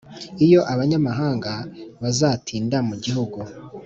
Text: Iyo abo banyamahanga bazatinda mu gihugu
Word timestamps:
Iyo 0.45 0.59
abo 0.71 0.75
banyamahanga 0.79 1.51
bazatinda 2.01 2.77
mu 2.87 2.95
gihugu 3.03 3.39